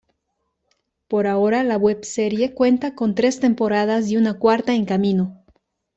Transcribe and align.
Por 1.07 1.27
ahora 1.27 1.63
la 1.63 1.77
webserie 1.77 2.55
cuenta 2.55 2.95
con 2.95 3.13
tres 3.13 3.39
temporadas 3.39 4.09
y 4.09 4.17
una 4.17 4.39
cuarta 4.39 4.73
en 4.73 4.85
camino. 4.85 5.43